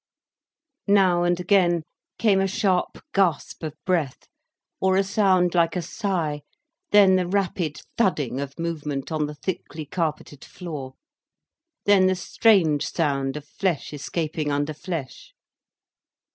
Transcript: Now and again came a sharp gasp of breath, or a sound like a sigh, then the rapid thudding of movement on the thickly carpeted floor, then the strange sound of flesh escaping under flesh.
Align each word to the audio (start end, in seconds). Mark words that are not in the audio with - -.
Now 0.87 1.21
and 1.21 1.39
again 1.39 1.83
came 2.17 2.41
a 2.41 2.47
sharp 2.47 2.97
gasp 3.13 3.61
of 3.61 3.75
breath, 3.85 4.27
or 4.79 4.97
a 4.97 5.03
sound 5.03 5.53
like 5.53 5.75
a 5.75 5.81
sigh, 5.83 6.41
then 6.89 7.17
the 7.17 7.27
rapid 7.27 7.81
thudding 7.99 8.39
of 8.39 8.57
movement 8.57 9.11
on 9.11 9.27
the 9.27 9.35
thickly 9.35 9.85
carpeted 9.85 10.43
floor, 10.43 10.95
then 11.85 12.07
the 12.07 12.15
strange 12.15 12.87
sound 12.89 13.37
of 13.37 13.45
flesh 13.47 13.93
escaping 13.93 14.51
under 14.51 14.73
flesh. 14.73 15.35